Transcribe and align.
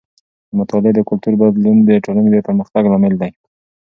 د 0.49 0.51
مطالعې 0.59 0.91
د 0.95 0.99
کلتور 1.09 1.33
بدلون 1.41 1.77
د 1.85 1.91
ټولنې 2.05 2.29
د 2.31 2.37
پرمختګ 2.47 2.83
لامل 2.91 3.13
دی. 3.21 3.31